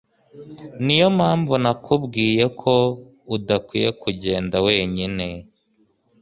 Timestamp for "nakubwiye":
1.63-2.43